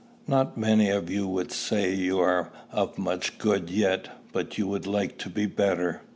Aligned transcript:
Not 0.25 0.57
many 0.57 0.89
of 0.89 1.11
you 1.11 1.27
would 1.27 1.51
say 1.51 1.93
you 1.93 2.17
are 2.21 2.51
of 2.71 2.97
much 2.97 3.37
good 3.37 3.69
yet; 3.69 4.09
but 4.33 4.57
you 4.57 4.65
would 4.67 4.87
like 4.87 5.19
to 5.19 5.29
be 5.29 5.45
better. 5.45 6.01